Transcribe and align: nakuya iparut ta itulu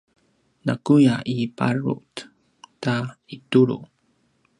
nakuya 0.65 1.15
iparut 1.41 2.11
ta 2.83 2.95
itulu 3.35 3.77